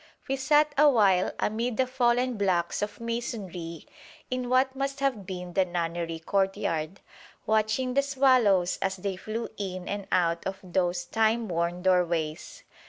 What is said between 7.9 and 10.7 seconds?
the swallows as they flew in and out of